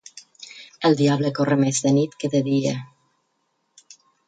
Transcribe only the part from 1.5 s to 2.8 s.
més de nit que de dia.